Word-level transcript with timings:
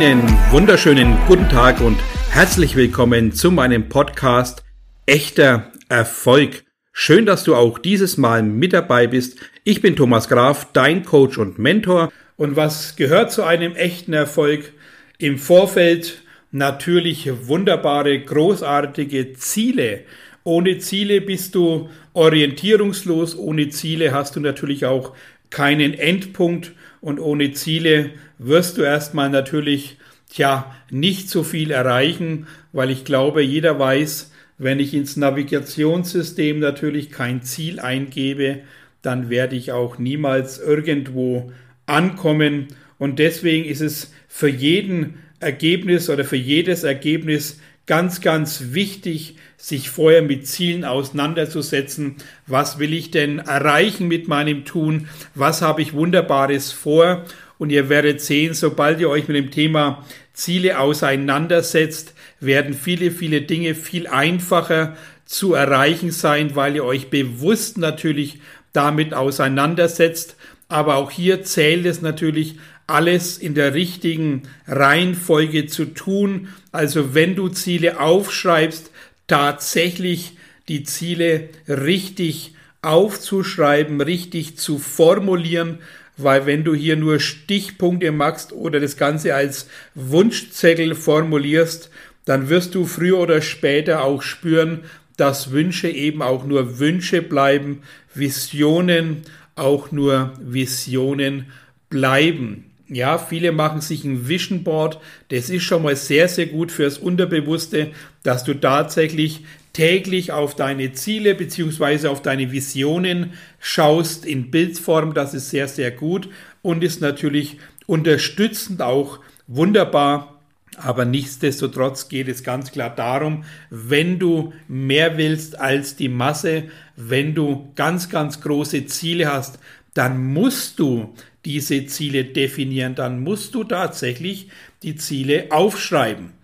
Einen 0.00 0.22
wunderschönen 0.52 1.18
guten 1.26 1.48
Tag 1.48 1.80
und 1.80 1.98
herzlich 2.30 2.76
willkommen 2.76 3.32
zu 3.32 3.50
meinem 3.50 3.88
Podcast 3.88 4.62
Echter 5.06 5.72
Erfolg. 5.88 6.62
Schön, 6.92 7.26
dass 7.26 7.42
du 7.42 7.56
auch 7.56 7.80
dieses 7.80 8.16
Mal 8.16 8.44
mit 8.44 8.74
dabei 8.74 9.08
bist. 9.08 9.40
Ich 9.64 9.82
bin 9.82 9.96
Thomas 9.96 10.28
Graf, 10.28 10.68
dein 10.72 11.04
Coach 11.04 11.36
und 11.38 11.58
Mentor. 11.58 12.12
Und 12.36 12.54
was 12.54 12.94
gehört 12.94 13.32
zu 13.32 13.42
einem 13.42 13.74
echten 13.74 14.12
Erfolg? 14.12 14.72
Im 15.18 15.36
Vorfeld 15.36 16.22
natürlich 16.52 17.28
wunderbare, 17.48 18.20
großartige 18.20 19.32
Ziele. 19.32 20.04
Ohne 20.44 20.78
Ziele 20.78 21.20
bist 21.20 21.56
du 21.56 21.90
orientierungslos. 22.12 23.36
Ohne 23.36 23.68
Ziele 23.70 24.12
hast 24.12 24.36
du 24.36 24.40
natürlich 24.40 24.86
auch 24.86 25.12
keinen 25.50 25.94
Endpunkt. 25.94 26.72
Und 27.00 27.20
ohne 27.20 27.52
Ziele 27.52 28.10
wirst 28.38 28.78
du 28.78 28.82
erstmal 28.82 29.30
natürlich, 29.30 29.96
tja, 30.30 30.74
nicht 30.90 31.30
so 31.30 31.42
viel 31.42 31.70
erreichen, 31.70 32.46
weil 32.72 32.90
ich 32.90 33.04
glaube, 33.04 33.42
jeder 33.42 33.78
weiß, 33.78 34.32
wenn 34.58 34.80
ich 34.80 34.94
ins 34.94 35.16
Navigationssystem 35.16 36.58
natürlich 36.58 37.10
kein 37.10 37.42
Ziel 37.42 37.78
eingebe, 37.78 38.60
dann 39.02 39.30
werde 39.30 39.54
ich 39.56 39.72
auch 39.72 39.98
niemals 39.98 40.58
irgendwo 40.58 41.52
ankommen. 41.86 42.68
Und 42.98 43.20
deswegen 43.20 43.64
ist 43.64 43.80
es 43.80 44.12
für 44.26 44.48
jeden 44.48 45.14
Ergebnis 45.40 46.10
oder 46.10 46.24
für 46.24 46.36
jedes 46.36 46.82
Ergebnis 46.82 47.60
ganz, 47.88 48.20
ganz 48.20 48.66
wichtig, 48.70 49.34
sich 49.56 49.90
vorher 49.90 50.22
mit 50.22 50.46
Zielen 50.46 50.84
auseinanderzusetzen. 50.84 52.16
Was 52.46 52.78
will 52.78 52.92
ich 52.92 53.10
denn 53.10 53.40
erreichen 53.40 54.06
mit 54.06 54.28
meinem 54.28 54.64
Tun? 54.64 55.08
Was 55.34 55.62
habe 55.62 55.82
ich 55.82 55.94
Wunderbares 55.94 56.70
vor? 56.70 57.24
Und 57.56 57.70
ihr 57.70 57.88
werdet 57.88 58.20
sehen, 58.20 58.54
sobald 58.54 59.00
ihr 59.00 59.10
euch 59.10 59.26
mit 59.26 59.36
dem 59.36 59.50
Thema 59.50 60.04
Ziele 60.32 60.78
auseinandersetzt, 60.78 62.14
werden 62.38 62.74
viele, 62.74 63.10
viele 63.10 63.42
Dinge 63.42 63.74
viel 63.74 64.06
einfacher 64.06 64.96
zu 65.24 65.54
erreichen 65.54 66.12
sein, 66.12 66.54
weil 66.54 66.76
ihr 66.76 66.84
euch 66.84 67.10
bewusst 67.10 67.78
natürlich 67.78 68.38
damit 68.72 69.12
auseinandersetzt. 69.12 70.36
Aber 70.68 70.96
auch 70.96 71.10
hier 71.10 71.42
zählt 71.42 71.86
es 71.86 72.02
natürlich, 72.02 72.56
alles 72.88 73.38
in 73.38 73.54
der 73.54 73.74
richtigen 73.74 74.42
Reihenfolge 74.66 75.66
zu 75.66 75.84
tun. 75.84 76.48
Also 76.72 77.14
wenn 77.14 77.36
du 77.36 77.48
Ziele 77.48 78.00
aufschreibst, 78.00 78.90
tatsächlich 79.28 80.36
die 80.68 80.82
Ziele 80.82 81.50
richtig 81.68 82.54
aufzuschreiben, 82.82 84.00
richtig 84.00 84.56
zu 84.56 84.78
formulieren, 84.78 85.78
weil 86.16 86.46
wenn 86.46 86.64
du 86.64 86.74
hier 86.74 86.96
nur 86.96 87.20
Stichpunkte 87.20 88.10
machst 88.10 88.52
oder 88.52 88.80
das 88.80 88.96
Ganze 88.96 89.34
als 89.34 89.68
Wunschzettel 89.94 90.94
formulierst, 90.94 91.90
dann 92.24 92.48
wirst 92.48 92.74
du 92.74 92.86
früher 92.86 93.18
oder 93.18 93.40
später 93.40 94.02
auch 94.02 94.22
spüren, 94.22 94.80
dass 95.16 95.50
Wünsche 95.50 95.88
eben 95.88 96.22
auch 96.22 96.44
nur 96.44 96.78
Wünsche 96.78 97.22
bleiben, 97.22 97.82
Visionen 98.14 99.22
auch 99.56 99.92
nur 99.92 100.32
Visionen 100.40 101.46
bleiben. 101.90 102.67
Ja, 102.90 103.18
viele 103.18 103.52
machen 103.52 103.82
sich 103.82 104.04
ein 104.04 104.28
Vision 104.28 104.64
Board. 104.64 104.98
Das 105.28 105.50
ist 105.50 105.62
schon 105.62 105.82
mal 105.82 105.94
sehr, 105.94 106.26
sehr 106.26 106.46
gut 106.46 106.72
fürs 106.72 106.96
Unterbewusste, 106.96 107.90
dass 108.22 108.44
du 108.44 108.54
tatsächlich 108.54 109.44
täglich 109.74 110.32
auf 110.32 110.56
deine 110.56 110.92
Ziele 110.92 111.34
beziehungsweise 111.34 112.10
auf 112.10 112.22
deine 112.22 112.50
Visionen 112.50 113.34
schaust 113.60 114.24
in 114.24 114.50
Bildform. 114.50 115.12
Das 115.12 115.34
ist 115.34 115.50
sehr, 115.50 115.68
sehr 115.68 115.90
gut 115.90 116.30
und 116.62 116.82
ist 116.82 117.02
natürlich 117.02 117.58
unterstützend 117.86 118.80
auch 118.80 119.20
wunderbar. 119.46 120.34
Aber 120.80 121.04
nichtsdestotrotz 121.04 122.08
geht 122.08 122.28
es 122.28 122.44
ganz 122.44 122.70
klar 122.70 122.94
darum, 122.94 123.44
wenn 123.68 124.18
du 124.18 124.52
mehr 124.68 125.18
willst 125.18 125.58
als 125.58 125.96
die 125.96 126.08
Masse, 126.08 126.64
wenn 126.96 127.34
du 127.34 127.72
ganz, 127.74 128.08
ganz 128.08 128.40
große 128.40 128.86
Ziele 128.86 129.32
hast, 129.32 129.58
dann 129.98 130.32
musst 130.32 130.78
du 130.78 131.12
diese 131.44 131.86
Ziele 131.86 132.24
definieren, 132.24 132.94
dann 132.94 133.20
musst 133.20 133.54
du 133.56 133.64
tatsächlich 133.64 134.48
die 134.84 134.94
Ziele 134.94 135.46
aufschreiben. 135.50 136.34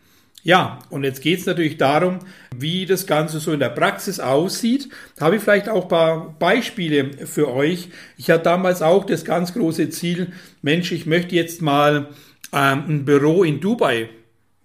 Ja, 0.42 0.80
und 0.90 1.04
jetzt 1.04 1.22
geht 1.22 1.38
es 1.38 1.46
natürlich 1.46 1.78
darum, 1.78 2.18
wie 2.54 2.84
das 2.84 3.06
Ganze 3.06 3.38
so 3.38 3.52
in 3.52 3.60
der 3.60 3.70
Praxis 3.70 4.18
aussieht. 4.18 4.88
Da 5.16 5.26
habe 5.26 5.36
ich 5.36 5.42
vielleicht 5.42 5.68
auch 5.68 5.84
ein 5.84 5.88
paar 5.88 6.38
Beispiele 6.38 7.26
für 7.26 7.50
euch. 7.50 7.88
Ich 8.18 8.28
hatte 8.28 8.42
damals 8.42 8.82
auch 8.82 9.06
das 9.06 9.24
ganz 9.24 9.54
große 9.54 9.88
Ziel, 9.88 10.32
Mensch, 10.60 10.90
ich 10.90 11.06
möchte 11.06 11.36
jetzt 11.36 11.62
mal 11.62 12.08
ähm, 12.52 12.84
ein 12.88 13.04
Büro 13.04 13.44
in 13.44 13.60
Dubai 13.60 14.08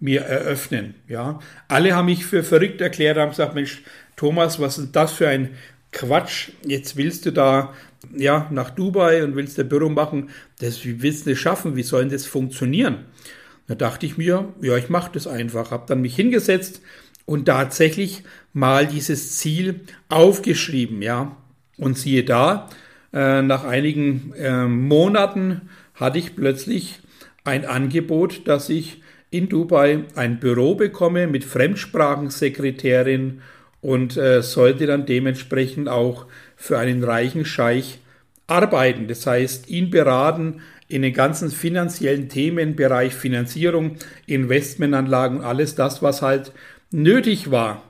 mir 0.00 0.22
eröffnen. 0.22 0.96
Ja, 1.06 1.38
alle 1.68 1.94
haben 1.94 2.06
mich 2.06 2.26
für 2.26 2.42
verrückt 2.42 2.80
erklärt, 2.80 3.18
haben 3.18 3.30
gesagt, 3.30 3.54
Mensch, 3.54 3.82
Thomas, 4.16 4.60
was 4.60 4.78
ist 4.78 4.96
das 4.96 5.12
für 5.12 5.28
ein 5.28 5.50
Quatsch? 5.92 6.50
Jetzt 6.64 6.96
willst 6.96 7.26
du 7.26 7.32
da 7.32 7.74
ja 8.16 8.46
nach 8.50 8.70
Dubai 8.70 9.24
und 9.24 9.36
willst 9.36 9.58
ein 9.58 9.68
Büro 9.68 9.88
machen. 9.88 10.30
Das, 10.60 10.80
willst 10.84 11.26
du 11.26 11.30
das 11.30 11.38
schaffen? 11.38 11.76
Wie 11.76 11.82
soll 11.82 12.08
das 12.08 12.26
funktionieren? 12.26 13.04
Da 13.66 13.74
dachte 13.74 14.06
ich 14.06 14.18
mir, 14.18 14.52
ja, 14.60 14.76
ich 14.76 14.88
mache 14.88 15.12
das 15.12 15.26
einfach. 15.26 15.70
Habe 15.70 15.84
dann 15.86 16.00
mich 16.00 16.16
hingesetzt 16.16 16.82
und 17.24 17.44
tatsächlich 17.46 18.24
mal 18.52 18.86
dieses 18.86 19.36
Ziel 19.38 19.80
aufgeschrieben, 20.08 21.02
ja. 21.02 21.36
Und 21.76 21.96
siehe 21.96 22.24
da, 22.24 22.68
äh, 23.12 23.42
nach 23.42 23.64
einigen 23.64 24.32
äh, 24.36 24.66
Monaten 24.66 25.62
hatte 25.94 26.18
ich 26.18 26.36
plötzlich 26.36 27.00
ein 27.44 27.64
Angebot, 27.64 28.46
dass 28.48 28.68
ich 28.68 29.02
in 29.30 29.48
Dubai 29.48 30.04
ein 30.14 30.40
Büro 30.40 30.74
bekomme 30.74 31.26
mit 31.26 31.44
Fremdsprachensekretärin 31.44 33.40
und 33.80 34.16
äh, 34.16 34.42
sollte 34.42 34.86
dann 34.86 35.06
dementsprechend 35.06 35.88
auch 35.88 36.26
für 36.56 36.78
einen 36.78 37.02
reichen 37.02 37.44
Scheich 37.44 37.98
arbeiten. 38.46 39.08
Das 39.08 39.26
heißt, 39.26 39.70
ihn 39.70 39.90
beraten, 39.90 40.60
in 40.90 41.02
den 41.02 41.12
ganzen 41.12 41.50
finanziellen 41.50 42.28
Themen, 42.28 42.74
Bereich 42.74 43.14
Finanzierung, 43.14 43.96
Investmentanlagen, 44.26 45.40
alles 45.40 45.76
das, 45.76 46.02
was 46.02 46.20
halt 46.20 46.52
nötig 46.90 47.52
war. 47.52 47.84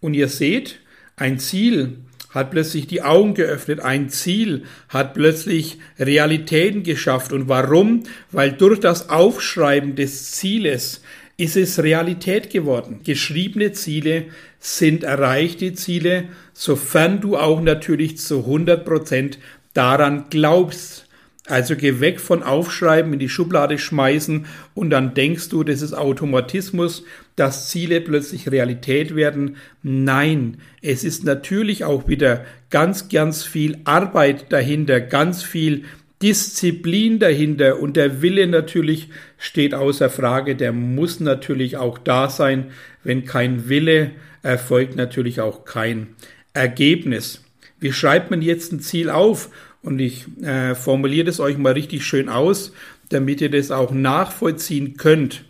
Und 0.00 0.12
ihr 0.14 0.28
seht, 0.28 0.80
ein 1.16 1.38
Ziel 1.38 1.96
hat 2.28 2.50
plötzlich 2.50 2.86
die 2.86 3.02
Augen 3.02 3.34
geöffnet, 3.34 3.80
ein 3.80 4.10
Ziel 4.10 4.64
hat 4.90 5.14
plötzlich 5.14 5.78
Realitäten 5.98 6.82
geschafft. 6.82 7.32
Und 7.32 7.48
warum? 7.48 8.02
Weil 8.30 8.52
durch 8.52 8.80
das 8.80 9.08
Aufschreiben 9.08 9.94
des 9.96 10.32
Zieles 10.32 11.02
ist 11.38 11.56
es 11.56 11.82
Realität 11.82 12.50
geworden. 12.50 13.00
Geschriebene 13.02 13.72
Ziele 13.72 14.26
sind 14.64 15.02
erreichte 15.02 15.72
Ziele, 15.72 16.28
sofern 16.52 17.20
du 17.20 17.36
auch 17.36 17.60
natürlich 17.60 18.18
zu 18.18 18.38
100 18.38 18.84
Prozent 18.84 19.38
daran 19.74 20.26
glaubst. 20.30 21.08
Also 21.48 21.74
geh 21.74 21.98
weg 21.98 22.20
von 22.20 22.44
Aufschreiben, 22.44 23.12
in 23.12 23.18
die 23.18 23.28
Schublade 23.28 23.76
schmeißen 23.76 24.46
und 24.74 24.90
dann 24.90 25.14
denkst 25.14 25.48
du, 25.48 25.64
das 25.64 25.82
ist 25.82 25.94
Automatismus, 25.94 27.02
dass 27.34 27.70
Ziele 27.70 28.00
plötzlich 28.00 28.52
Realität 28.52 29.16
werden. 29.16 29.56
Nein, 29.82 30.58
es 30.80 31.02
ist 31.02 31.24
natürlich 31.24 31.82
auch 31.82 32.06
wieder 32.06 32.44
ganz, 32.70 33.08
ganz 33.08 33.42
viel 33.42 33.78
Arbeit 33.82 34.52
dahinter, 34.52 35.00
ganz 35.00 35.42
viel 35.42 35.82
Disziplin 36.22 37.18
dahinter 37.18 37.80
und 37.80 37.96
der 37.96 38.22
Wille 38.22 38.46
natürlich 38.46 39.08
steht 39.38 39.74
außer 39.74 40.08
Frage, 40.08 40.54
der 40.54 40.72
muss 40.72 41.18
natürlich 41.20 41.76
auch 41.76 41.98
da 41.98 42.30
sein. 42.30 42.70
Wenn 43.02 43.24
kein 43.24 43.68
Wille 43.68 44.12
erfolgt 44.42 44.96
natürlich 44.96 45.40
auch 45.40 45.64
kein 45.64 46.08
Ergebnis. 46.54 47.42
Wie 47.80 47.92
schreibt 47.92 48.30
man 48.30 48.40
jetzt 48.40 48.72
ein 48.72 48.80
Ziel 48.80 49.10
auf? 49.10 49.50
Und 49.82 49.98
ich 49.98 50.26
äh, 50.42 50.76
formuliere 50.76 51.26
das 51.26 51.40
euch 51.40 51.58
mal 51.58 51.72
richtig 51.72 52.04
schön 52.06 52.28
aus, 52.28 52.72
damit 53.08 53.40
ihr 53.40 53.50
das 53.50 53.72
auch 53.72 53.90
nachvollziehen 53.90 54.96
könnt. 54.96 55.44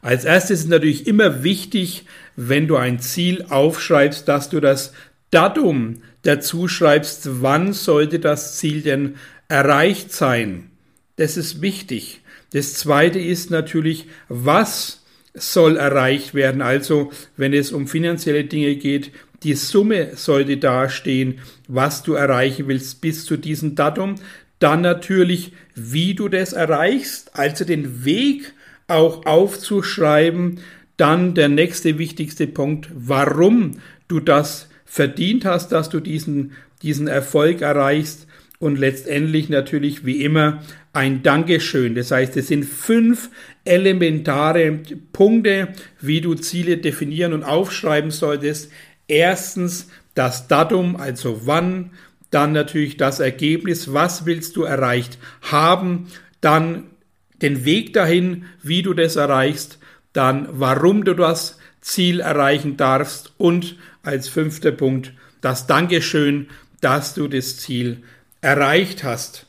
Als 0.00 0.24
erstes 0.24 0.60
ist 0.60 0.68
natürlich 0.68 1.06
immer 1.06 1.44
wichtig, 1.44 2.06
wenn 2.36 2.66
du 2.66 2.76
ein 2.76 2.98
Ziel 3.00 3.44
aufschreibst, 3.48 4.26
dass 4.26 4.48
du 4.48 4.60
das 4.60 4.94
Datum 5.30 6.02
dazu 6.22 6.68
schreibst, 6.68 7.42
wann 7.42 7.72
sollte 7.72 8.18
das 8.18 8.56
Ziel 8.56 8.82
denn 8.82 9.16
erreicht 9.48 10.12
sein. 10.12 10.70
Das 11.16 11.36
ist 11.36 11.60
wichtig. 11.60 12.20
Das 12.52 12.74
zweite 12.74 13.18
ist 13.18 13.50
natürlich, 13.50 14.06
was 14.28 15.02
soll 15.34 15.76
erreicht 15.76 16.34
werden. 16.34 16.60
Also, 16.60 17.12
wenn 17.36 17.52
es 17.54 17.72
um 17.72 17.86
finanzielle 17.86 18.44
Dinge 18.44 18.76
geht, 18.76 19.12
die 19.42 19.54
Summe 19.54 20.16
sollte 20.16 20.56
dastehen, 20.56 21.40
was 21.68 22.02
du 22.02 22.14
erreichen 22.14 22.68
willst 22.68 23.00
bis 23.00 23.24
zu 23.24 23.36
diesem 23.36 23.74
Datum. 23.74 24.16
Dann 24.58 24.82
natürlich, 24.82 25.52
wie 25.74 26.14
du 26.14 26.28
das 26.28 26.52
erreichst, 26.52 27.36
also 27.36 27.64
den 27.64 28.04
Weg 28.04 28.52
auch 28.86 29.26
aufzuschreiben. 29.26 30.60
Dann 30.96 31.34
der 31.34 31.48
nächste 31.48 31.98
wichtigste 31.98 32.46
Punkt, 32.46 32.88
warum 32.94 33.78
du 34.06 34.20
das 34.20 34.68
verdient 34.84 35.44
hast, 35.44 35.72
dass 35.72 35.88
du 35.88 35.98
diesen, 35.98 36.52
diesen 36.82 37.08
Erfolg 37.08 37.62
erreichst. 37.62 38.26
Und 38.62 38.78
letztendlich 38.78 39.48
natürlich 39.48 40.06
wie 40.06 40.22
immer 40.22 40.62
ein 40.92 41.24
Dankeschön. 41.24 41.96
Das 41.96 42.12
heißt, 42.12 42.36
es 42.36 42.46
sind 42.46 42.64
fünf 42.64 43.28
elementare 43.64 44.78
Punkte, 45.12 45.68
wie 46.00 46.20
du 46.20 46.36
Ziele 46.36 46.76
definieren 46.78 47.32
und 47.32 47.42
aufschreiben 47.42 48.12
solltest. 48.12 48.70
Erstens 49.08 49.88
das 50.14 50.46
Datum, 50.46 50.94
also 50.94 51.40
wann, 51.44 51.90
dann 52.30 52.52
natürlich 52.52 52.96
das 52.96 53.18
Ergebnis, 53.18 53.92
was 53.92 54.26
willst 54.26 54.54
du 54.54 54.62
erreicht 54.62 55.18
haben, 55.40 56.06
dann 56.40 56.84
den 57.42 57.64
Weg 57.64 57.92
dahin, 57.94 58.44
wie 58.62 58.82
du 58.82 58.94
das 58.94 59.16
erreichst, 59.16 59.80
dann 60.12 60.46
warum 60.52 61.04
du 61.04 61.14
das 61.14 61.58
Ziel 61.80 62.20
erreichen 62.20 62.76
darfst 62.76 63.32
und 63.38 63.76
als 64.04 64.28
fünfter 64.28 64.70
Punkt 64.70 65.14
das 65.40 65.66
Dankeschön, 65.66 66.46
dass 66.80 67.14
du 67.14 67.26
das 67.26 67.56
Ziel 67.56 68.04
erreicht 68.42 69.02
hast. 69.04 69.46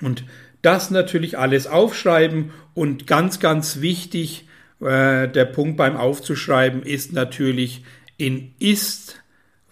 Und 0.00 0.24
das 0.62 0.90
natürlich 0.90 1.38
alles 1.38 1.68
aufschreiben 1.68 2.50
und 2.74 3.06
ganz, 3.06 3.38
ganz 3.38 3.80
wichtig, 3.80 4.48
äh, 4.80 5.28
der 5.28 5.44
Punkt 5.44 5.76
beim 5.76 5.96
Aufzuschreiben 5.96 6.82
ist 6.82 7.12
natürlich 7.12 7.84
in 8.16 8.54
Ist 8.58 9.22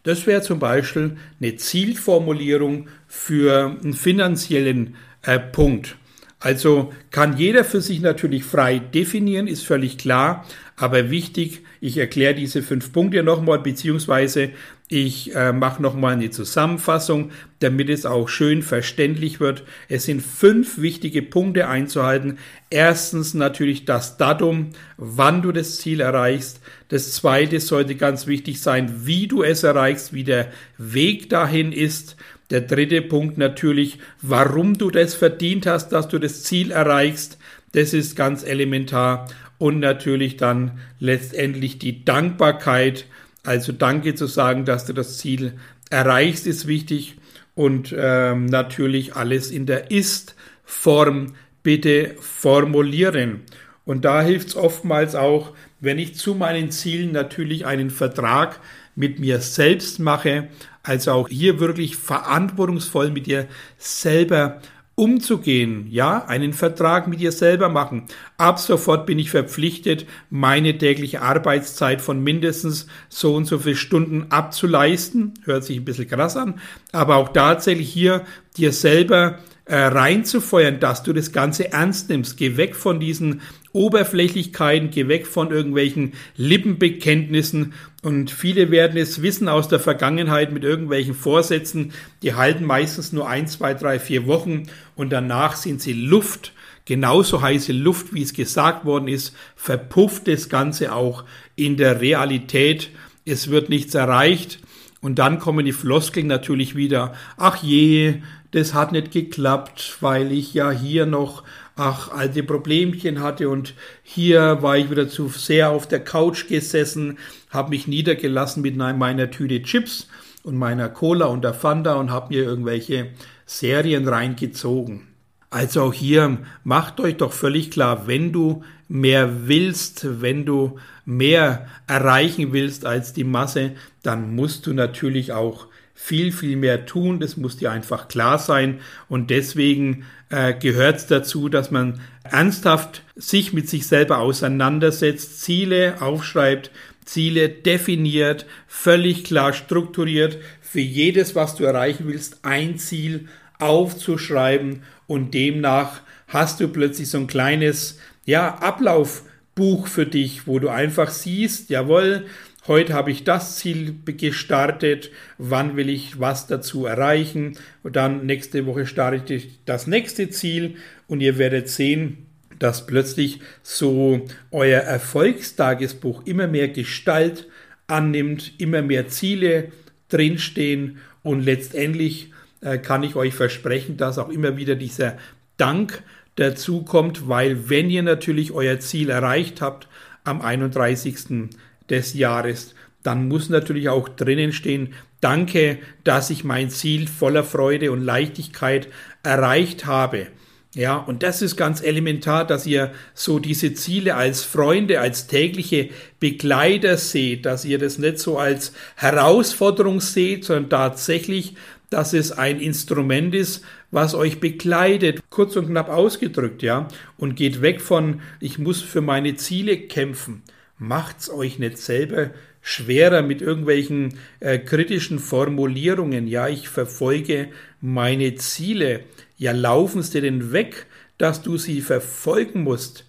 Das 0.05 0.27
wäre 0.27 0.43
zum 0.43 0.59
Beispiel 0.59 1.17
eine 1.41 1.57
Zielformulierung 1.57 2.89
für 3.07 3.77
einen 3.83 3.93
finanziellen 3.93 4.97
äh, 5.23 5.39
Punkt. 5.39 5.97
Also 6.39 6.93
kann 7.11 7.37
jeder 7.37 7.65
für 7.65 7.81
sich 7.81 8.01
natürlich 8.01 8.43
frei 8.45 8.81
definieren, 8.81 9.47
ist 9.47 9.65
völlig 9.65 9.97
klar, 9.97 10.45
aber 10.77 11.11
wichtig, 11.11 11.63
ich 11.81 11.99
erkläre 11.99 12.35
diese 12.35 12.63
fünf 12.63 12.93
Punkte 12.93 13.23
nochmal, 13.23 13.61
beziehungsweise 13.61 14.51
ich 14.93 15.35
äh, 15.35 15.55
mache 15.55 15.81
nochmal 15.81 16.13
eine 16.13 16.29
Zusammenfassung, 16.29 17.31
damit 17.61 17.89
es 17.89 18.05
auch 18.05 18.29
schön 18.29 18.63
verständlich 18.63 19.41
wird. 19.41 19.65
Es 19.89 20.05
sind 20.05 20.21
fünf 20.21 20.77
wichtige 20.77 21.23
Punkte 21.23 21.67
einzuhalten. 21.67 22.37
Erstens 22.69 23.33
natürlich 23.33 23.87
das 23.87 24.19
Datum, 24.19 24.73
wann 24.99 25.41
du 25.41 25.51
das 25.51 25.79
Ziel 25.79 26.01
erreichst. 26.01 26.61
Das 26.89 27.13
zweite 27.13 27.59
sollte 27.59 27.95
ganz 27.95 28.27
wichtig 28.27 28.61
sein, 28.61 29.07
wie 29.07 29.29
du 29.29 29.43
es 29.43 29.63
erreichst, 29.63 30.13
wie 30.13 30.25
der 30.25 30.49
Weg 30.77 31.31
dahin 31.31 31.73
ist. 31.73 32.17
Der 32.51 32.61
dritte 32.61 33.01
Punkt 33.01 33.39
natürlich, 33.39 33.99
warum 34.21 34.77
du 34.77 34.91
das 34.91 35.15
verdient 35.15 35.65
hast, 35.65 35.89
dass 35.89 36.09
du 36.09 36.19
das 36.19 36.43
Ziel 36.43 36.71
erreichst. 36.71 37.39
Das 37.73 37.95
ist 37.95 38.15
ganz 38.15 38.45
elementar. 38.45 39.27
Und 39.57 39.81
natürlich 39.81 40.37
dann 40.37 40.81
letztendlich 40.99 41.79
die 41.79 42.05
Dankbarkeit. 42.05 43.07
Also 43.45 43.73
danke 43.73 44.15
zu 44.15 44.27
sagen, 44.27 44.65
dass 44.65 44.87
du 44.87 44.93
das 44.93 45.19
Ziel 45.19 45.55
erreichst, 45.91 46.47
ist 46.47 46.67
wichtig. 46.67 47.17
Und 47.55 47.95
ähm, 47.97 48.47
natürlich 48.47 49.15
alles 49.15 49.51
in 49.51 49.67
der 49.67 49.91
Ist-Form 49.91 51.35
bitte 51.63 52.17
formulieren. 52.21 53.43
Und 53.85 54.05
da 54.05 54.23
hilft 54.23 54.49
es 54.49 54.57
oftmals 54.57 55.15
auch, 55.15 55.53
wenn 55.81 55.99
ich 55.99 56.15
zu 56.15 56.35
meinen 56.35 56.71
Zielen 56.71 57.13
natürlich 57.13 57.67
einen 57.67 57.91
Vertrag 57.91 58.61
mit 58.95 59.19
mir 59.19 59.41
selbst 59.41 59.99
mache, 59.99 60.49
also 60.83 61.13
auch 61.13 61.29
hier 61.29 61.61
wirklich 61.61 61.97
verantwortungsvoll 61.97 63.11
mit 63.11 63.27
dir 63.27 63.49
selber 63.79 64.61
umzugehen, 64.95 65.87
ja, 65.91 66.25
einen 66.27 66.53
Vertrag 66.53 67.09
mit 67.09 67.21
dir 67.21 67.33
selber 67.33 67.69
machen. 67.69 68.05
Ab 68.37 68.59
sofort 68.59 69.07
bin 69.07 69.19
ich 69.19 69.31
verpflichtet, 69.31 70.07
meine 70.31 70.77
tägliche 70.77 71.23
Arbeitszeit 71.23 72.03
von 72.03 72.23
mindestens 72.23 72.87
so 73.09 73.35
und 73.35 73.47
so 73.47 73.59
viel 73.59 73.75
Stunden 73.75 74.27
abzuleisten. 74.31 75.35
Hört 75.45 75.65
sich 75.65 75.79
ein 75.79 75.85
bisschen 75.85 76.09
krass 76.09 76.37
an, 76.37 76.61
aber 76.93 77.17
auch 77.17 77.31
tatsächlich 77.31 77.91
hier 77.91 78.25
dir 78.57 78.73
selber 78.73 79.39
äh, 79.73 79.87
reinzufeuern, 79.87 80.81
dass 80.81 81.03
du 81.03 81.15
das 81.15 81.33
Ganze 81.33 81.73
ernst 81.73 82.11
nimmst. 82.11 82.37
Geh 82.37 82.59
weg 82.59 82.77
von 82.77 83.01
diesen 83.01 83.41
Oberflächlichkeiten, 83.73 84.91
geh 84.91 85.09
weg 85.09 85.27
von 85.27 85.51
irgendwelchen 85.51 86.13
Lippenbekenntnissen 86.37 87.73
und 88.03 88.31
viele 88.31 88.71
werden 88.71 88.99
es 88.99 89.23
wissen 89.23 89.49
aus 89.49 89.69
der 89.69 89.81
Vergangenheit 89.81 90.53
mit 90.53 90.63
irgendwelchen 90.63 91.15
Vorsätzen, 91.15 91.95
die 92.21 92.35
halten 92.35 92.67
meistens 92.67 93.13
nur 93.13 93.27
ein, 93.27 93.47
zwei, 93.47 93.73
drei, 93.73 93.99
vier 93.99 94.27
Wochen 94.27 94.65
und 94.95 95.11
danach 95.11 95.57
sind 95.57 95.81
sie 95.81 95.95
Luft, 95.95 96.53
genauso 96.85 97.41
heiße 97.41 97.73
Luft, 97.73 98.13
wie 98.13 98.21
es 98.21 98.35
gesagt 98.35 98.85
worden 98.85 99.09
ist, 99.09 99.35
verpufft 99.57 100.29
das 100.29 100.51
Ganze 100.51 100.95
auch 100.95 101.25
in 101.57 101.79
der 101.79 102.03
Realität. 102.03 102.91
Es 103.25 103.49
wird 103.49 103.71
nichts 103.71 103.95
erreicht 103.95 104.59
und 105.01 105.19
dann 105.19 105.39
kommen 105.39 105.65
die 105.65 105.73
Floskeln 105.73 106.27
natürlich 106.27 106.77
wieder. 106.77 107.15
Ach 107.39 107.63
je, 107.63 108.21
das 108.53 108.75
hat 108.75 108.93
nicht 108.93 109.11
geklappt, 109.11 109.99
weil 110.01 110.31
ich 110.33 110.55
ja 110.55 110.71
hier 110.71 111.07
noch 111.07 111.43
ach, 111.77 112.11
alte 112.11 112.43
Problemchen 112.43 113.21
hatte 113.21 113.49
und 113.49 113.75
hier 114.03 114.63
war 114.63 114.77
ich 114.77 114.91
wieder 114.91 115.09
zu 115.09 115.29
sehr 115.29 115.71
auf 115.71 115.89
der 115.89 116.05
Couch 116.05 116.49
gesessen, 116.49 117.19
habe 117.51 117.71
mich 117.71 117.87
niedergelassen 117.87 118.63
mit 118.63 118.77
meiner 118.77 119.31
Tüte 119.31 119.63
Chips 119.63 120.09
und 120.43 120.57
meiner 120.57 120.89
Cola 120.89 121.27
und 121.27 121.45
der 121.45 121.55
Fanta 121.55 121.95
und 121.95 122.11
habe 122.11 122.35
mir 122.35 122.45
irgendwelche 122.45 123.09
Serien 123.47 124.07
reingezogen. 124.07 125.09
Also 125.51 125.83
auch 125.83 125.95
hier 125.95 126.39
macht 126.65 127.01
euch 127.01 127.17
doch 127.17 127.33
völlig 127.33 127.71
klar, 127.71 128.07
wenn 128.07 128.33
du 128.33 128.65
mehr 128.89 129.49
willst, 129.49 130.21
wenn 130.23 130.45
du 130.47 130.79
mehr 131.05 131.67
erreichen 131.87 132.53
willst 132.53 132.87
als 132.87 133.13
die 133.13 133.25
Masse, 133.25 133.73
dann 134.03 134.35
musst 134.35 134.67
du 134.67 134.73
natürlich 134.73 135.33
auch 135.33 135.67
viel, 135.95 136.33
viel 136.33 136.57
mehr 136.57 136.87
tun. 136.87 137.21
Das 137.21 137.37
muss 137.37 137.57
dir 137.57 137.71
einfach 137.71 138.09
klar 138.09 138.39
sein. 138.39 138.81
Und 139.09 139.31
deswegen 139.31 140.05
äh, 140.31 140.55
gehört 140.55 140.97
es 140.97 141.07
dazu, 141.07 141.49
dass 141.49 141.71
man 141.71 142.01
ernsthaft 142.25 143.03
sich 143.17 143.53
mit 143.53 143.69
sich 143.69 143.87
selber 143.87 144.19
auseinandersetzt, 144.19 145.41
Ziele 145.43 146.01
aufschreibt, 146.01 146.71
Ziele 147.05 147.49
definiert, 147.49 148.47
völlig 148.67 149.25
klar 149.25 149.53
strukturiert, 149.53 150.39
für 150.61 150.81
jedes, 150.81 151.35
was 151.35 151.55
du 151.57 151.65
erreichen 151.65 152.07
willst, 152.07 152.45
ein 152.45 152.79
Ziel 152.79 153.29
aufzuschreiben 153.59 154.83
und 155.07 155.35
demnach 155.35 156.01
hast 156.29 156.61
du 156.61 156.69
plötzlich 156.69 157.11
so 157.11 157.19
ein 157.19 157.27
kleines 157.27 157.99
ja, 158.25 158.57
Ablaufbuch 158.57 159.87
für 159.87 160.07
dich, 160.07 160.47
wo 160.47 160.59
du 160.59 160.69
einfach 160.69 161.11
siehst, 161.11 161.71
jawohl, 161.71 162.27
heute 162.67 162.95
habe 162.95 163.11
ich 163.11 163.25
das 163.25 163.57
Ziel 163.57 163.97
gestartet, 164.05 165.11
wann 165.39 165.77
will 165.77 165.89
ich 165.89 166.21
was 166.21 166.47
dazu 166.47 166.87
erreichen? 166.87 167.57
Und 167.83 167.97
dann 167.97 168.27
nächste 168.27 168.67
Woche 168.67 168.87
starte 168.87 169.35
ich 169.35 169.61
das 169.65 169.87
nächste 169.87 170.31
Ziel. 170.31 170.77
Und 171.09 171.21
ihr 171.21 171.39
werdet 171.39 171.69
sehen, 171.69 172.27
dass 172.59 172.87
plötzlich 172.87 173.41
so 173.63 174.25
euer 174.51 174.81
Erfolgstagesbuch 174.81 176.27
immer 176.27 176.47
mehr 176.47 176.69
Gestalt 176.69 177.49
annimmt, 177.87 178.53
immer 178.59 178.83
mehr 178.83 179.09
Ziele 179.09 179.73
drinstehen. 180.09 180.99
Und 181.23 181.41
letztendlich 181.41 182.33
äh, 182.61 182.79
kann 182.79 183.03
ich 183.03 183.17
euch 183.17 183.35
versprechen, 183.35 183.97
dass 183.97 184.19
auch 184.19 184.29
immer 184.29 184.57
wieder 184.57 184.77
dieser 184.77 185.19
Dank 185.57 186.03
dazu 186.37 186.83
kommt, 186.83 187.29
weil 187.29 187.69
wenn 187.69 187.91
ihr 187.91 188.03
natürlich 188.03 188.53
euer 188.53 188.79
Ziel 188.81 189.11
erreicht 189.11 189.61
habt 189.61 189.89
am 190.25 190.41
31. 190.41 191.51
des 191.91 192.15
Jahres, 192.15 192.75
dann 193.03 193.29
muss 193.29 193.49
natürlich 193.49 193.89
auch 193.89 194.09
drinnen 194.09 194.53
stehen, 194.53 194.95
danke, 195.21 195.79
dass 196.05 196.31
ich 196.31 196.45
mein 196.45 196.71
Ziel 196.71 197.09
voller 197.09 197.45
Freude 197.45 197.93
und 197.93 198.03
Leichtigkeit 198.03 198.89
erreicht 199.23 199.87
habe. 199.87 200.29
Ja, 200.75 200.97
und 200.97 201.23
das 201.23 201.43
ist 201.43 201.57
ganz 201.57 201.83
elementar, 201.83 202.47
dass 202.47 202.67
ihr 202.67 202.93
so 203.13 203.39
diese 203.39 203.75
Ziele 203.75 204.15
als 204.15 204.43
Freunde, 204.43 205.01
als 205.01 205.27
tägliche 205.27 205.91
Begleiter 206.19 206.97
seht, 206.97 207.45
dass 207.45 207.67
ihr 207.67 207.79
das 207.79 207.99
nicht 207.99 208.19
so 208.19 208.39
als 208.39 208.73
Herausforderung 208.97 210.01
seht, 210.01 210.47
sondern 210.47 210.71
tatsächlich, 210.71 211.57
dass 211.91 212.15
es 212.15 212.33
ein 212.33 212.59
Instrument 212.59 213.35
ist, 213.35 213.63
was 213.91 214.15
euch 214.15 214.41
begleitet, 214.41 215.21
kurz 215.29 215.57
und 215.57 215.67
knapp 215.67 215.91
ausgedrückt, 215.91 216.63
ja, 216.63 216.89
und 217.19 217.37
geht 217.37 217.61
weg 217.61 217.83
von, 217.83 218.23
ich 218.41 218.59
muss 218.59 218.81
für 218.81 219.03
meine 219.03 219.37
Ziele 219.37 219.77
kämpfen. 219.77 220.43
Macht's 220.83 221.31
euch 221.31 221.61
nicht 221.61 221.79
selber 221.79 222.31
schwerer 222.61 223.23
mit 223.23 223.41
irgendwelchen 223.41 224.19
äh, 224.41 224.59
kritischen 224.59 225.21
Formulierungen. 225.21 226.27
Ja, 226.27 226.49
ich 226.49 226.69
verfolge 226.69 227.51
meine 227.81 228.35
Ziele. 228.35 229.05
Ja, 229.39 229.53
laufen 229.53 230.03
sie 230.03 230.21
denn 230.21 230.53
weg, 230.53 230.87
dass 231.19 231.41
du 231.41 231.57
sie 231.57 231.83
verfolgen 231.83 232.65
musst? 232.65 233.05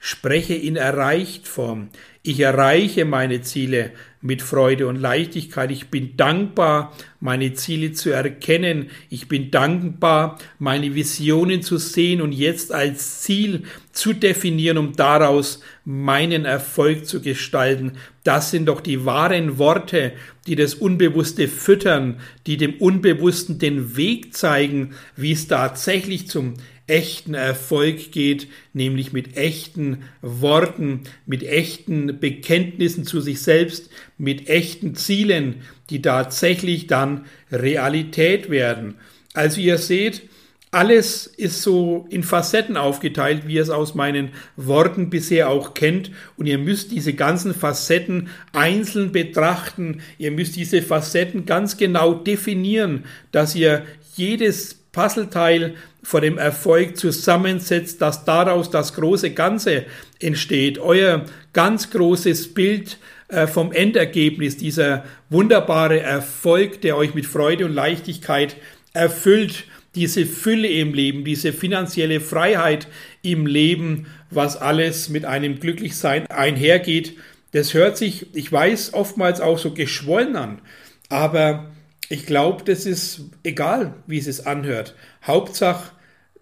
Spreche 0.00 0.54
in 0.54 0.76
Erreichtform. 0.76 1.90
Ich 2.22 2.40
erreiche 2.40 3.04
meine 3.04 3.42
Ziele 3.42 3.90
mit 4.20 4.42
Freude 4.42 4.86
und 4.88 4.96
Leichtigkeit. 4.96 5.70
Ich 5.70 5.88
bin 5.88 6.16
dankbar, 6.16 6.92
meine 7.20 7.52
Ziele 7.54 7.92
zu 7.92 8.10
erkennen. 8.10 8.90
Ich 9.10 9.28
bin 9.28 9.50
dankbar, 9.50 10.38
meine 10.58 10.94
Visionen 10.94 11.62
zu 11.62 11.78
sehen 11.78 12.20
und 12.20 12.32
jetzt 12.32 12.72
als 12.72 13.20
Ziel 13.20 13.62
zu 13.92 14.12
definieren, 14.12 14.78
um 14.78 14.94
daraus 14.94 15.60
meinen 15.84 16.44
Erfolg 16.44 17.06
zu 17.06 17.20
gestalten. 17.20 17.92
Das 18.24 18.50
sind 18.50 18.66
doch 18.66 18.80
die 18.80 19.04
wahren 19.04 19.58
Worte, 19.58 20.12
die 20.46 20.56
das 20.56 20.74
Unbewusste 20.74 21.48
füttern, 21.48 22.20
die 22.46 22.56
dem 22.56 22.74
Unbewussten 22.74 23.58
den 23.58 23.96
Weg 23.96 24.34
zeigen, 24.34 24.94
wie 25.16 25.32
es 25.32 25.46
tatsächlich 25.46 26.28
zum 26.28 26.54
echten 26.88 27.34
Erfolg 27.34 28.12
geht, 28.12 28.48
nämlich 28.72 29.12
mit 29.12 29.36
echten 29.36 30.04
Worten, 30.22 31.02
mit 31.26 31.42
echten 31.42 32.18
Bekenntnissen 32.18 33.04
zu 33.04 33.20
sich 33.20 33.42
selbst, 33.42 33.90
mit 34.16 34.48
echten 34.48 34.94
Zielen, 34.94 35.62
die 35.90 36.02
tatsächlich 36.02 36.86
dann 36.86 37.26
Realität 37.52 38.50
werden. 38.50 38.96
Also 39.34 39.60
ihr 39.60 39.78
seht, 39.78 40.22
alles 40.70 41.26
ist 41.26 41.62
so 41.62 42.06
in 42.10 42.22
Facetten 42.22 42.76
aufgeteilt, 42.76 43.46
wie 43.46 43.54
ihr 43.54 43.62
es 43.62 43.70
aus 43.70 43.94
meinen 43.94 44.30
Worten 44.56 45.08
bisher 45.08 45.48
auch 45.48 45.72
kennt. 45.72 46.10
Und 46.36 46.46
ihr 46.46 46.58
müsst 46.58 46.90
diese 46.90 47.14
ganzen 47.14 47.54
Facetten 47.54 48.28
einzeln 48.52 49.12
betrachten. 49.12 50.02
Ihr 50.18 50.30
müsst 50.30 50.56
diese 50.56 50.82
Facetten 50.82 51.46
ganz 51.46 51.78
genau 51.78 52.12
definieren, 52.14 53.04
dass 53.32 53.54
ihr 53.54 53.86
jedes 54.14 54.74
Puzzleteil 54.98 55.76
vor 56.02 56.20
dem 56.20 56.38
Erfolg 56.38 56.96
zusammensetzt, 56.96 58.02
dass 58.02 58.24
daraus 58.24 58.68
das 58.68 58.94
große 58.94 59.30
Ganze 59.30 59.84
entsteht. 60.18 60.80
Euer 60.80 61.24
ganz 61.52 61.90
großes 61.90 62.52
Bild 62.52 62.98
äh, 63.28 63.46
vom 63.46 63.70
Endergebnis, 63.70 64.56
dieser 64.56 65.04
wunderbare 65.30 66.00
Erfolg, 66.00 66.80
der 66.80 66.96
euch 66.96 67.14
mit 67.14 67.26
Freude 67.26 67.66
und 67.66 67.74
Leichtigkeit 67.74 68.56
erfüllt, 68.92 69.66
diese 69.94 70.26
Fülle 70.26 70.66
im 70.66 70.94
Leben, 70.94 71.24
diese 71.24 71.52
finanzielle 71.52 72.18
Freiheit 72.20 72.88
im 73.22 73.46
Leben, 73.46 74.06
was 74.30 74.56
alles 74.56 75.08
mit 75.10 75.24
einem 75.24 75.60
Glücklichsein 75.60 76.26
einhergeht. 76.26 77.14
Das 77.52 77.72
hört 77.72 77.96
sich, 77.96 78.34
ich 78.34 78.50
weiß, 78.50 78.94
oftmals 78.94 79.40
auch 79.40 79.58
so 79.58 79.70
geschwollen 79.70 80.34
an, 80.34 80.60
aber 81.08 81.70
ich 82.08 82.26
glaube, 82.26 82.64
das 82.64 82.86
ist 82.86 83.20
egal, 83.42 83.94
wie 84.06 84.18
es 84.18 84.26
es 84.26 84.46
anhört. 84.46 84.94
Hauptsache, 85.22 85.92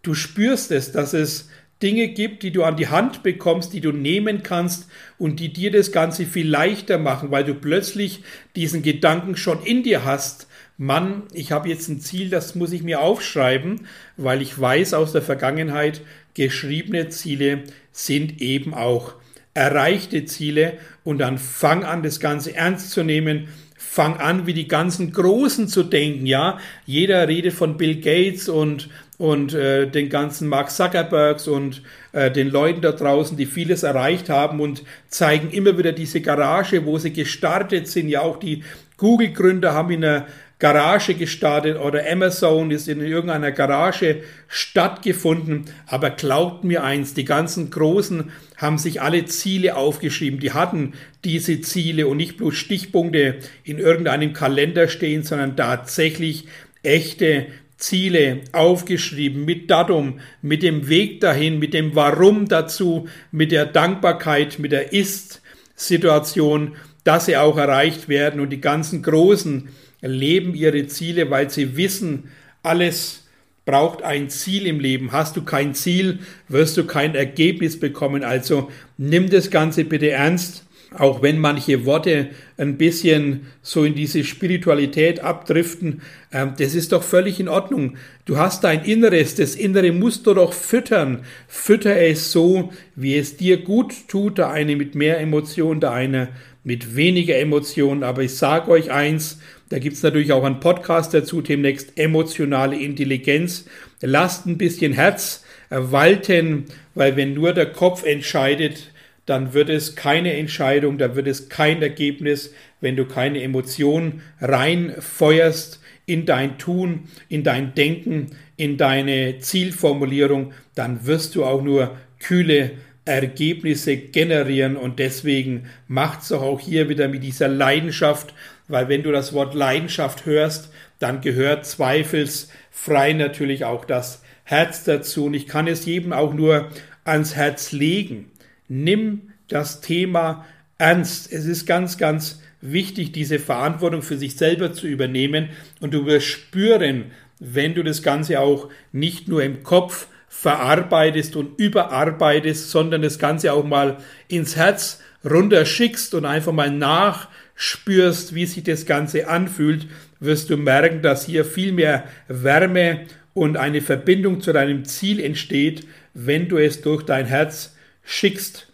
du 0.02 0.14
spürst 0.14 0.70
es, 0.70 0.92
dass 0.92 1.12
es 1.12 1.48
Dinge 1.82 2.08
gibt, 2.08 2.42
die 2.42 2.52
du 2.52 2.62
an 2.62 2.76
die 2.76 2.88
Hand 2.88 3.22
bekommst, 3.22 3.72
die 3.72 3.80
du 3.80 3.92
nehmen 3.92 4.42
kannst 4.42 4.88
und 5.18 5.40
die 5.40 5.52
dir 5.52 5.70
das 5.70 5.92
Ganze 5.92 6.24
viel 6.24 6.48
leichter 6.48 6.98
machen, 6.98 7.30
weil 7.30 7.44
du 7.44 7.54
plötzlich 7.54 8.22
diesen 8.54 8.82
Gedanken 8.82 9.36
schon 9.36 9.62
in 9.62 9.82
dir 9.82 10.04
hast. 10.04 10.46
Mann, 10.78 11.24
ich 11.32 11.52
habe 11.52 11.68
jetzt 11.68 11.88
ein 11.88 12.00
Ziel, 12.00 12.30
das 12.30 12.54
muss 12.54 12.72
ich 12.72 12.82
mir 12.82 13.00
aufschreiben, 13.00 13.86
weil 14.16 14.40
ich 14.40 14.58
weiß 14.58 14.94
aus 14.94 15.12
der 15.12 15.22
Vergangenheit, 15.22 16.00
geschriebene 16.34 17.08
Ziele 17.08 17.64
sind 17.92 18.40
eben 18.40 18.72
auch 18.72 19.14
erreichte 19.52 20.26
Ziele 20.26 20.74
und 21.02 21.18
dann 21.18 21.38
fang 21.38 21.82
an, 21.84 22.02
das 22.02 22.20
Ganze 22.20 22.54
ernst 22.54 22.90
zu 22.90 23.02
nehmen 23.02 23.48
fang 23.96 24.18
an, 24.18 24.46
wie 24.46 24.52
die 24.52 24.68
ganzen 24.68 25.10
Großen 25.10 25.68
zu 25.68 25.82
denken, 25.82 26.26
ja. 26.26 26.58
Jeder 26.84 27.26
redet 27.26 27.54
von 27.54 27.78
Bill 27.78 27.98
Gates 28.02 28.46
und, 28.46 28.90
und 29.16 29.54
äh, 29.54 29.86
den 29.90 30.10
ganzen 30.10 30.48
Mark 30.48 30.70
Zuckerbergs 30.70 31.48
und 31.48 31.80
äh, 32.12 32.30
den 32.30 32.50
Leuten 32.50 32.82
da 32.82 32.92
draußen, 32.92 33.38
die 33.38 33.46
vieles 33.46 33.84
erreicht 33.84 34.28
haben 34.28 34.60
und 34.60 34.82
zeigen 35.08 35.48
immer 35.50 35.78
wieder 35.78 35.92
diese 35.92 36.20
Garage, 36.20 36.84
wo 36.84 36.98
sie 36.98 37.14
gestartet 37.14 37.88
sind. 37.88 38.10
Ja, 38.10 38.20
auch 38.20 38.38
die 38.38 38.64
Google-Gründer 38.98 39.72
haben 39.72 39.90
in 39.90 40.04
einer 40.04 40.26
Garage 40.58 41.14
gestartet 41.14 41.78
oder 41.78 42.10
Amazon 42.10 42.70
ist 42.70 42.88
in 42.88 43.00
irgendeiner 43.00 43.52
Garage 43.52 44.22
stattgefunden. 44.48 45.66
Aber 45.86 46.08
glaubt 46.10 46.64
mir 46.64 46.82
eins, 46.82 47.12
die 47.12 47.26
ganzen 47.26 47.70
Großen 47.70 48.30
haben 48.56 48.78
sich 48.78 49.02
alle 49.02 49.26
Ziele 49.26 49.76
aufgeschrieben. 49.76 50.40
Die 50.40 50.52
hatten 50.52 50.94
diese 51.24 51.60
Ziele 51.60 52.06
und 52.06 52.16
nicht 52.16 52.38
bloß 52.38 52.54
Stichpunkte 52.54 53.36
in 53.64 53.78
irgendeinem 53.78 54.32
Kalender 54.32 54.88
stehen, 54.88 55.24
sondern 55.24 55.56
tatsächlich 55.56 56.46
echte 56.82 57.48
Ziele 57.76 58.40
aufgeschrieben 58.52 59.44
mit 59.44 59.70
Datum, 59.70 60.20
mit 60.40 60.62
dem 60.62 60.88
Weg 60.88 61.20
dahin, 61.20 61.58
mit 61.58 61.74
dem 61.74 61.94
Warum 61.94 62.48
dazu, 62.48 63.08
mit 63.30 63.52
der 63.52 63.66
Dankbarkeit, 63.66 64.58
mit 64.58 64.72
der 64.72 64.94
Ist-Situation, 64.94 66.76
dass 67.04 67.26
sie 67.26 67.36
auch 67.36 67.58
erreicht 67.58 68.08
werden 68.08 68.40
und 68.40 68.48
die 68.48 68.62
ganzen 68.62 69.02
Großen 69.02 69.68
leben 70.06 70.54
ihre 70.54 70.86
Ziele, 70.86 71.30
weil 71.30 71.50
sie 71.50 71.76
wissen, 71.76 72.24
alles 72.62 73.24
braucht 73.64 74.02
ein 74.02 74.30
Ziel 74.30 74.66
im 74.66 74.80
Leben. 74.80 75.12
Hast 75.12 75.36
du 75.36 75.42
kein 75.42 75.74
Ziel, 75.74 76.20
wirst 76.48 76.76
du 76.76 76.84
kein 76.86 77.14
Ergebnis 77.14 77.78
bekommen. 77.78 78.24
Also 78.24 78.70
nimm 78.96 79.28
das 79.28 79.50
Ganze 79.50 79.84
bitte 79.84 80.10
ernst, 80.10 80.65
auch 80.94 81.22
wenn 81.22 81.38
manche 81.38 81.84
Worte 81.84 82.28
ein 82.56 82.76
bisschen 82.76 83.46
so 83.62 83.84
in 83.84 83.94
diese 83.94 84.24
Spiritualität 84.24 85.20
abdriften. 85.20 86.02
Ähm, 86.32 86.52
das 86.58 86.74
ist 86.74 86.92
doch 86.92 87.02
völlig 87.02 87.40
in 87.40 87.48
Ordnung. 87.48 87.96
Du 88.24 88.38
hast 88.38 88.64
dein 88.64 88.84
Inneres, 88.84 89.34
das 89.34 89.54
Innere 89.54 89.92
musst 89.92 90.26
du 90.26 90.34
doch 90.34 90.52
füttern. 90.52 91.24
Fütter 91.48 91.96
es 92.00 92.32
so, 92.32 92.72
wie 92.94 93.16
es 93.16 93.36
dir 93.36 93.58
gut 93.58 94.08
tut, 94.08 94.38
der 94.38 94.50
eine 94.50 94.76
mit 94.76 94.94
mehr 94.94 95.20
Emotion, 95.20 95.80
der 95.80 95.92
eine 95.92 96.28
mit 96.64 96.96
weniger 96.96 97.36
Emotionen. 97.36 98.02
Aber 98.02 98.22
ich 98.22 98.34
sage 98.34 98.70
euch 98.70 98.90
eins, 98.90 99.38
da 99.68 99.78
gibt 99.78 99.96
es 99.96 100.02
natürlich 100.02 100.32
auch 100.32 100.44
einen 100.44 100.60
Podcast 100.60 101.12
dazu, 101.12 101.42
demnächst 101.42 101.98
emotionale 101.98 102.78
Intelligenz. 102.78 103.66
Lasst 104.00 104.46
ein 104.46 104.58
bisschen 104.58 104.92
Herz 104.92 105.44
walten, 105.70 106.66
weil 106.94 107.16
wenn 107.16 107.34
nur 107.34 107.52
der 107.52 107.66
Kopf 107.66 108.04
entscheidet, 108.04 108.92
dann 109.26 109.52
wird 109.52 109.68
es 109.68 109.96
keine 109.96 110.34
Entscheidung, 110.34 110.98
da 110.98 111.16
wird 111.16 111.26
es 111.26 111.48
kein 111.48 111.82
Ergebnis, 111.82 112.54
wenn 112.80 112.96
du 112.96 113.04
keine 113.04 113.42
Emotionen 113.42 114.22
reinfeuerst 114.40 115.80
in 116.06 116.24
dein 116.24 116.58
Tun, 116.58 117.08
in 117.28 117.42
dein 117.42 117.74
Denken, 117.74 118.28
in 118.56 118.76
deine 118.76 119.38
Zielformulierung, 119.40 120.52
dann 120.74 121.06
wirst 121.06 121.34
du 121.34 121.44
auch 121.44 121.62
nur 121.62 121.96
kühle 122.20 122.72
Ergebnisse 123.04 123.96
generieren 123.96 124.76
und 124.76 124.98
deswegen 124.98 125.66
macht 125.86 126.22
es 126.22 126.32
auch 126.32 126.60
hier 126.60 126.88
wieder 126.88 127.08
mit 127.08 127.22
dieser 127.22 127.48
Leidenschaft, 127.48 128.34
weil 128.68 128.88
wenn 128.88 129.02
du 129.02 129.12
das 129.12 129.32
Wort 129.32 129.54
Leidenschaft 129.54 130.26
hörst, 130.26 130.70
dann 130.98 131.20
gehört 131.20 131.66
zweifelsfrei 131.66 133.12
natürlich 133.12 133.64
auch 133.64 133.84
das 133.84 134.22
Herz 134.44 134.84
dazu 134.84 135.26
und 135.26 135.34
ich 135.34 135.46
kann 135.46 135.66
es 135.66 135.84
jedem 135.84 136.12
auch 136.12 136.34
nur 136.34 136.70
ans 137.04 137.36
Herz 137.36 137.72
legen. 137.72 138.30
Nimm 138.68 139.32
das 139.48 139.80
Thema 139.80 140.44
ernst. 140.78 141.32
Es 141.32 141.46
ist 141.46 141.66
ganz, 141.66 141.98
ganz 141.98 142.40
wichtig, 142.60 143.12
diese 143.12 143.38
Verantwortung 143.38 144.02
für 144.02 144.16
sich 144.16 144.36
selber 144.36 144.72
zu 144.72 144.86
übernehmen 144.86 145.50
und 145.80 145.94
du 145.94 146.06
wirst 146.06 146.26
spüren, 146.26 147.06
wenn 147.38 147.74
du 147.74 147.82
das 147.82 148.02
Ganze 148.02 148.40
auch 148.40 148.68
nicht 148.92 149.28
nur 149.28 149.42
im 149.42 149.62
Kopf 149.62 150.08
verarbeitest 150.28 151.36
und 151.36 151.58
überarbeitest, 151.58 152.70
sondern 152.70 153.02
das 153.02 153.18
Ganze 153.18 153.52
auch 153.52 153.64
mal 153.64 153.98
ins 154.28 154.56
Herz 154.56 155.00
runterschickst 155.24 156.14
und 156.14 156.24
einfach 156.24 156.52
mal 156.52 156.70
nachspürst, 156.70 158.34
wie 158.34 158.46
sich 158.46 158.64
das 158.64 158.86
Ganze 158.86 159.28
anfühlt, 159.28 159.86
wirst 160.20 160.50
du 160.50 160.56
merken, 160.56 161.02
dass 161.02 161.26
hier 161.26 161.44
viel 161.44 161.72
mehr 161.72 162.04
Wärme 162.28 163.06
und 163.34 163.56
eine 163.56 163.82
Verbindung 163.82 164.40
zu 164.40 164.52
deinem 164.52 164.84
Ziel 164.84 165.20
entsteht, 165.20 165.86
wenn 166.14 166.48
du 166.48 166.56
es 166.56 166.80
durch 166.80 167.02
dein 167.02 167.26
Herz 167.26 167.75
schickst. 168.06 168.66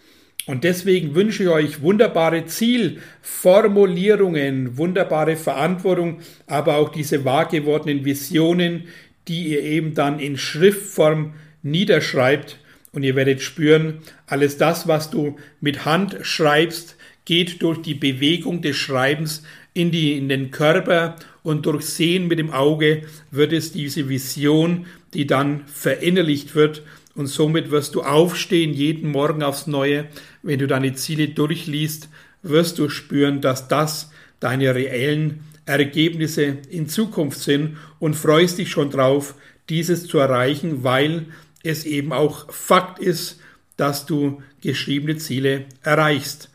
Und 0.46 0.64
deswegen 0.64 1.14
wünsche 1.14 1.44
ich 1.44 1.48
euch 1.48 1.80
wunderbare 1.82 2.46
Zielformulierungen, 2.46 4.76
wunderbare 4.76 5.36
Verantwortung, 5.36 6.18
aber 6.46 6.76
auch 6.76 6.90
diese 6.90 7.24
wahr 7.24 7.46
gewordenen 7.46 8.04
Visionen, 8.04 8.88
die 9.28 9.46
ihr 9.48 9.62
eben 9.62 9.94
dann 9.94 10.18
in 10.18 10.36
Schriftform 10.36 11.34
niederschreibt. 11.62 12.58
Und 12.92 13.04
ihr 13.04 13.14
werdet 13.16 13.40
spüren, 13.40 14.00
alles 14.26 14.58
das, 14.58 14.86
was 14.88 15.10
du 15.10 15.36
mit 15.60 15.84
Hand 15.84 16.16
schreibst, 16.22 16.96
geht 17.24 17.62
durch 17.62 17.80
die 17.80 17.94
Bewegung 17.94 18.62
des 18.62 18.76
Schreibens 18.76 19.44
in, 19.74 19.92
die, 19.92 20.18
in 20.18 20.28
den 20.28 20.50
Körper 20.50 21.16
und 21.42 21.66
durch 21.66 21.84
Sehen 21.84 22.28
mit 22.28 22.38
dem 22.38 22.50
Auge 22.50 23.02
wird 23.30 23.52
es 23.52 23.72
diese 23.72 24.08
Vision, 24.08 24.86
die 25.14 25.26
dann 25.26 25.66
verinnerlicht 25.66 26.54
wird 26.54 26.82
und 27.14 27.26
somit 27.26 27.70
wirst 27.70 27.94
du 27.94 28.02
aufstehen 28.02 28.72
jeden 28.72 29.10
Morgen 29.10 29.42
aufs 29.42 29.66
Neue. 29.66 30.06
Wenn 30.42 30.58
du 30.58 30.66
deine 30.66 30.94
Ziele 30.94 31.28
durchliest, 31.28 32.08
wirst 32.42 32.78
du 32.78 32.88
spüren, 32.88 33.40
dass 33.40 33.68
das 33.68 34.10
deine 34.40 34.74
reellen 34.74 35.44
Ergebnisse 35.66 36.58
in 36.70 36.88
Zukunft 36.88 37.38
sind 37.38 37.76
und 37.98 38.14
freust 38.14 38.58
dich 38.58 38.70
schon 38.70 38.90
drauf, 38.90 39.34
dieses 39.68 40.06
zu 40.06 40.18
erreichen, 40.18 40.82
weil 40.82 41.26
es 41.62 41.84
eben 41.84 42.12
auch 42.12 42.52
Fakt 42.52 42.98
ist, 42.98 43.38
dass 43.76 44.06
du 44.06 44.42
geschriebene 44.60 45.16
Ziele 45.16 45.66
erreichst. 45.82 46.50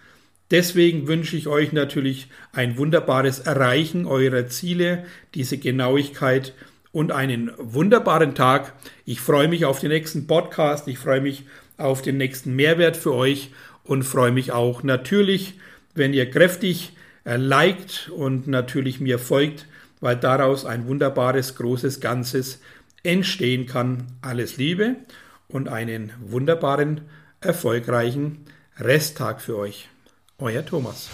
Deswegen 0.51 1.07
wünsche 1.07 1.35
ich 1.35 1.47
euch 1.47 1.73
natürlich 1.73 2.27
ein 2.53 2.77
wunderbares 2.77 3.39
Erreichen 3.39 4.05
eurer 4.05 4.47
Ziele, 4.47 5.05
diese 5.33 5.57
Genauigkeit 5.57 6.53
und 6.91 7.12
einen 7.12 7.51
wunderbaren 7.57 8.35
Tag. 8.35 8.74
Ich 9.05 9.22
freue 9.22 9.48
mich 9.48 9.66
auf 9.66 9.79
den 9.79 9.90
nächsten 9.90 10.27
Podcast. 10.27 10.88
Ich 10.88 11.00
freue 11.00 11.22
mich 11.22 11.46
auf 11.77 12.01
den 12.01 12.18
nächsten 12.18 12.55
Mehrwert 12.55 12.98
für 12.98 13.14
euch 13.14 13.51
und 13.83 14.03
freue 14.03 14.31
mich 14.31 14.51
auch 14.51 14.83
natürlich, 14.83 15.55
wenn 15.94 16.14
ihr 16.14 16.29
kräftig 16.29 16.94
äh, 17.24 17.38
liked 17.38 18.09
und 18.16 18.48
natürlich 18.48 19.00
mir 19.00 19.20
folgt, 19.20 19.66
weil 20.00 20.16
daraus 20.16 20.66
ein 20.66 20.88
wunderbares, 20.88 21.55
großes 21.55 22.00
Ganzes 22.00 22.61
entstehen 23.03 23.66
kann. 23.66 24.07
Alles 24.22 24.57
Liebe 24.57 24.96
und 25.48 25.70
einen 25.70 26.11
wunderbaren, 26.22 27.01
erfolgreichen 27.42 28.46
Resttag 28.77 29.42
für 29.42 29.57
euch. 29.57 29.90
Euer 30.40 30.66
Thomas. 30.66 31.09